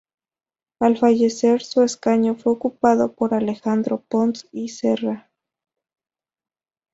[0.79, 5.29] Al fallecer, su escaño fue ocupado por Alejandro Pons y Serra.